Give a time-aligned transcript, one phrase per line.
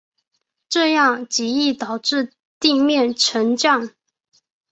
[0.67, 3.91] 这样极易导致地面沉降。